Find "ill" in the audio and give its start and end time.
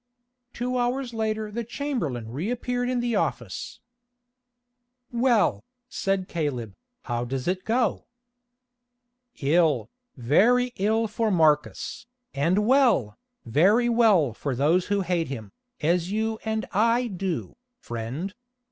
9.41-9.91, 10.77-11.05